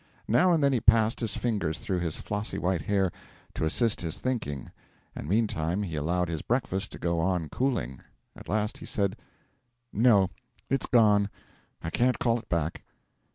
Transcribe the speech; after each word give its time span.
Now 0.27 0.51
and 0.51 0.63
then 0.63 0.73
he 0.73 0.81
passed 0.81 1.19
his 1.19 1.37
fingers 1.37 1.77
through 1.77 1.99
his 1.99 2.17
flossy 2.19 2.57
white 2.57 2.81
hair, 2.81 3.11
to 3.53 3.65
assist 3.65 4.01
his 4.01 4.17
thinking, 4.19 4.71
and 5.15 5.29
meantime 5.29 5.83
he 5.83 5.95
allowed 5.95 6.27
his 6.27 6.41
breakfast 6.41 6.91
to 6.93 6.97
go 6.97 7.19
on 7.19 7.49
cooling. 7.49 7.99
At 8.35 8.49
last 8.49 8.79
he 8.79 8.85
said: 8.87 9.15
'No, 9.93 10.31
it's 10.71 10.87
gone; 10.87 11.29
I 11.83 11.91
can't 11.91 12.17
call 12.17 12.39
it 12.39 12.49
back.' 12.49 12.83